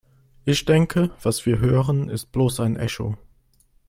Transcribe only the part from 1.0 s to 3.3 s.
was wir hören, ist bloß ein Echo.